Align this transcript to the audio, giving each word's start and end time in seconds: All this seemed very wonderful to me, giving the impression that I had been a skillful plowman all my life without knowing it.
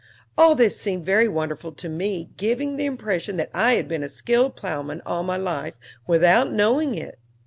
All 0.35 0.55
this 0.55 0.79
seemed 0.81 1.05
very 1.05 1.27
wonderful 1.27 1.71
to 1.73 1.87
me, 1.87 2.31
giving 2.35 2.75
the 2.75 2.87
impression 2.87 3.35
that 3.35 3.51
I 3.53 3.73
had 3.73 3.87
been 3.87 4.01
a 4.01 4.09
skillful 4.09 4.49
plowman 4.49 5.03
all 5.05 5.21
my 5.21 5.37
life 5.37 5.75
without 6.07 6.51
knowing 6.51 6.95
it. 6.95 7.19